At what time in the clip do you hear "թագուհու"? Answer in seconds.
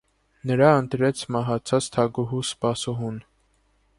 1.97-2.41